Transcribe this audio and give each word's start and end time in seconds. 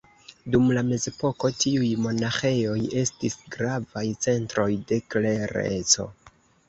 Dum 0.53 0.63
la 0.75 0.83
mezepoko 0.85 1.51
tiuj 1.63 1.89
monaĥejoj 2.07 2.79
estis 3.03 3.37
gravaj 3.57 4.05
centroj 4.27 4.69
de 4.93 4.99
klereco. 5.15 6.09